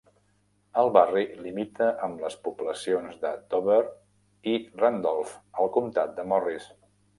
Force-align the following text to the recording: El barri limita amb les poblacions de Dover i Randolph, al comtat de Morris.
El 0.83 0.87
barri 0.95 1.25
limita 1.47 1.89
amb 2.07 2.23
les 2.23 2.37
poblacions 2.47 3.21
de 3.27 3.35
Dover 3.53 3.79
i 4.55 4.57
Randolph, 4.83 5.37
al 5.67 5.73
comtat 5.79 6.19
de 6.19 6.29
Morris. 6.35 6.71